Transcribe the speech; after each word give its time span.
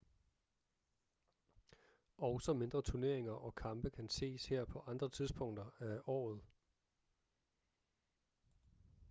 også 2.17 2.53
mindre 2.53 2.81
turneringer 2.81 3.31
og 3.31 3.55
kampe 3.55 3.89
kan 3.89 4.09
ses 4.09 4.45
her 4.47 4.65
på 4.65 4.79
andre 4.79 5.09
tidspunkter 5.09 5.65
af 5.81 5.99
året 6.07 6.41